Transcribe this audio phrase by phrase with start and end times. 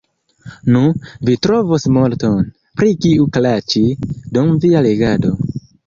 [0.75, 0.79] Nu,
[1.29, 2.49] vi trovos multon,
[2.81, 3.87] pri kiu klaĉi,
[4.37, 5.37] dum via legado.